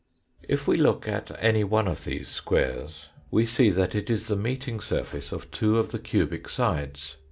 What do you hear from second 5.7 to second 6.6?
of the cubic